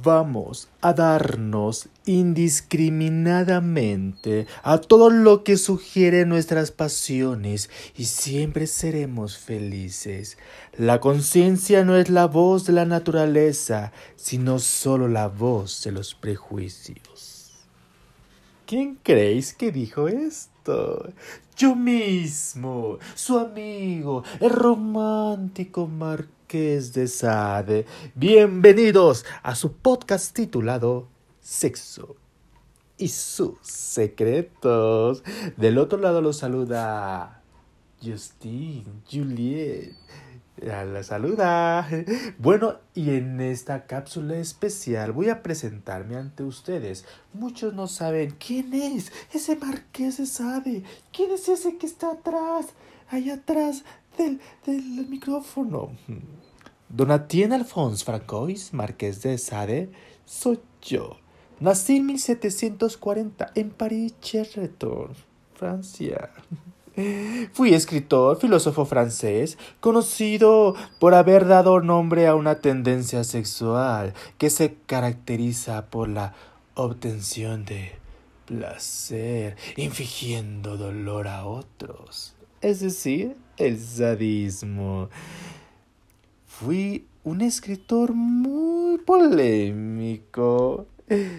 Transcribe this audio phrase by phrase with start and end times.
[0.00, 10.38] Vamos a darnos indiscriminadamente a todo lo que sugiere nuestras pasiones y siempre seremos felices.
[10.78, 16.14] La conciencia no es la voz de la naturaleza, sino solo la voz de los
[16.14, 17.50] prejuicios.
[18.66, 20.51] ¿Quién creéis que dijo esto?
[21.56, 27.84] Yo mismo, su amigo, el romántico Marqués de Sade.
[28.14, 31.08] Bienvenidos a su podcast titulado
[31.40, 32.14] Sexo
[32.96, 35.24] y sus secretos.
[35.56, 37.42] Del otro lado los saluda
[38.00, 39.94] Justin, Juliet.
[40.62, 41.88] La saluda.
[42.38, 47.04] Bueno, y en esta cápsula especial voy a presentarme ante ustedes.
[47.32, 50.84] Muchos no saben quién es ese marqués de Sade.
[51.12, 52.68] ¿Quién es ese que está atrás?
[53.08, 53.84] Allá atrás
[54.16, 55.90] del, del micrófono.
[56.88, 59.90] Donatien Alphonse Francois, marqués de Sade,
[60.24, 61.16] soy yo.
[61.58, 65.12] Nací en 1740 en París, Cherreton,
[65.54, 66.30] Francia.
[67.52, 74.74] Fui escritor, filósofo francés, conocido por haber dado nombre a una tendencia sexual que se
[74.84, 76.34] caracteriza por la
[76.74, 77.92] obtención de
[78.44, 85.08] placer, infligiendo dolor a otros, es decir, el sadismo.
[86.46, 90.86] Fui un escritor muy polémico.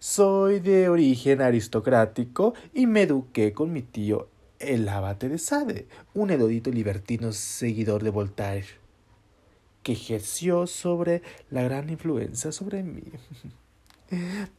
[0.00, 4.28] Soy de origen aristocrático y me eduqué con mi tío
[4.58, 8.66] el abate de Sade, un erudito libertino seguidor de Voltaire,
[9.82, 13.02] que ejerció sobre la gran influencia sobre mí.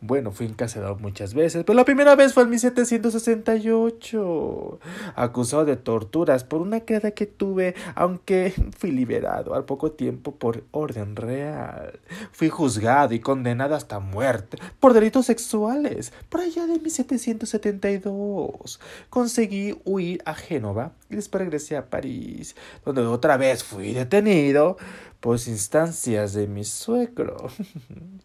[0.01, 4.79] Bueno, fui encarcelado muchas veces, pero la primera vez fue en 1768,
[5.15, 10.65] acusado de torturas por una queda que tuve, aunque fui liberado al poco tiempo por
[10.71, 12.01] orden real.
[12.31, 18.79] Fui juzgado y condenado hasta muerte por delitos sexuales por allá de 1772.
[19.09, 24.77] Conseguí huir a Génova y después regresé a París, donde otra vez fui detenido
[25.19, 27.49] por instancias de mi suegro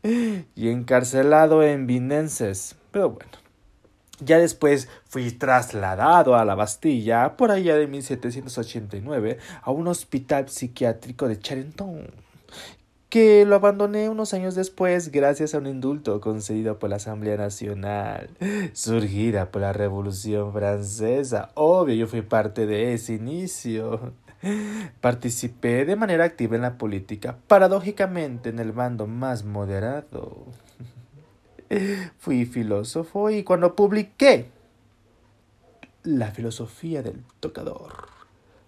[0.54, 2.76] y encarcelado en Vinences.
[2.90, 3.30] Pero bueno,
[4.20, 11.28] ya después fui trasladado a la Bastilla por allá de 1789 a un hospital psiquiátrico
[11.28, 12.06] de Charenton
[13.12, 18.30] que lo abandoné unos años después gracias a un indulto concedido por la Asamblea Nacional,
[18.72, 21.50] surgida por la Revolución Francesa.
[21.52, 24.14] Obvio, yo fui parte de ese inicio.
[25.00, 30.46] Participé de manera activa en la política, paradójicamente en el bando más moderado.
[32.18, 34.50] Fui filósofo y cuando publiqué
[36.02, 38.08] La filosofía del tocador,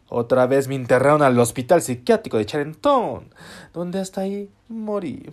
[0.09, 3.35] otra vez me internaron al hospital psiquiátrico de Charenton,
[3.73, 5.33] donde hasta ahí morí.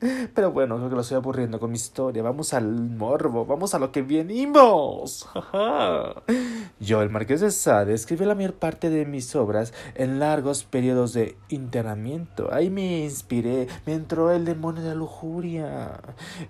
[0.34, 2.22] Pero bueno, creo que lo estoy aburriendo con mi historia.
[2.22, 5.28] Vamos al morbo, vamos a lo que venimos.
[6.80, 11.12] Yo, el Marqués de Sade, escribí la mayor parte de mis obras en largos periodos
[11.12, 12.52] de internamiento.
[12.52, 16.00] Ahí me inspiré, me entró el demonio de la lujuria.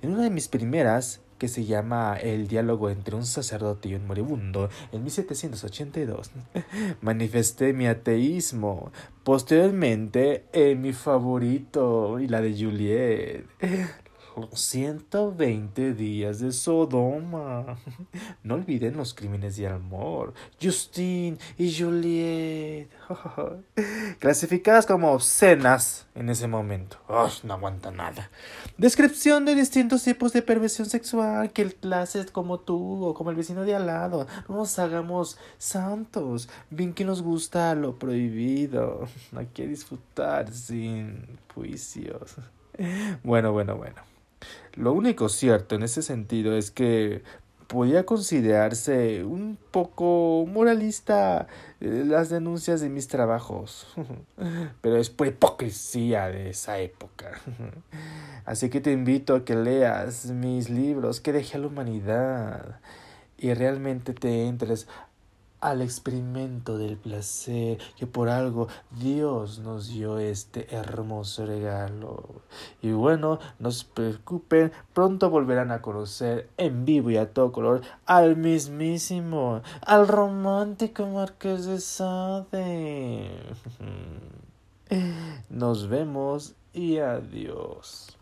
[0.02, 4.06] En una de mis primeras, que se llama El diálogo entre un sacerdote y un
[4.06, 6.30] moribundo, en 1782,
[7.00, 8.92] manifesté mi ateísmo.
[9.24, 13.46] Posteriormente, en mi favorito y la de Juliet.
[14.52, 17.78] 120 días de Sodoma.
[18.42, 20.32] No olviden los crímenes de amor.
[20.60, 22.88] Justine y Juliet.
[24.18, 26.98] Clasificadas como obscenas en ese momento.
[27.44, 28.30] no aguanta nada.
[28.78, 31.52] Descripción de distintos tipos de perversión sexual.
[31.52, 34.26] Que el clase como tú o como el vecino de al lado.
[34.48, 36.48] No nos hagamos santos.
[36.70, 39.08] Bien que nos gusta lo prohibido.
[39.36, 42.36] Hay que disfrutar sin juicios.
[43.22, 44.10] Bueno, bueno, bueno.
[44.74, 47.22] Lo único cierto en ese sentido es que
[47.70, 51.46] podía considerarse un poco moralista
[51.80, 53.86] eh, las denuncias de mis trabajos,
[54.80, 57.30] pero es por hipocresía de esa época.
[58.44, 62.80] Así que te invito a que leas mis libros que dejé a la humanidad
[63.38, 64.88] y realmente te entres
[65.60, 68.68] al experimento del placer, que por algo
[68.98, 72.24] Dios nos dio este hermoso regalo.
[72.82, 77.82] Y bueno, no se preocupen, pronto volverán a conocer en vivo y a todo color
[78.06, 83.30] al mismísimo, al romántico Marqués de Sade.
[85.48, 88.19] Nos vemos y adiós.